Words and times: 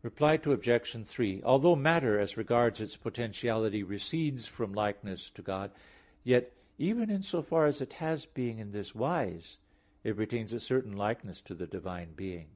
Reply 0.00 0.40
Obj. 0.42 1.06
3: 1.06 1.42
Although 1.42 1.76
matter 1.76 2.18
as 2.18 2.38
regards 2.38 2.80
its 2.80 2.96
potentiality 2.96 3.82
recedes 3.82 4.46
from 4.46 4.72
likeness 4.72 5.28
to 5.28 5.42
God, 5.42 5.70
yet, 6.24 6.52
even 6.78 7.10
in 7.10 7.22
so 7.22 7.42
far 7.42 7.66
as 7.66 7.82
it 7.82 7.92
has 8.00 8.24
being 8.24 8.58
in 8.58 8.72
this 8.72 8.94
wise, 8.94 9.58
it 10.02 10.16
retains 10.16 10.54
a 10.54 10.60
certain 10.60 10.96
likeness 10.96 11.42
to 11.42 11.54
the 11.54 11.66
divine 11.66 12.14
being. 12.14 12.48